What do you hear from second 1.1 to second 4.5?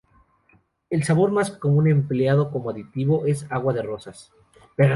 más común empleado como aditivo es agua de rosas.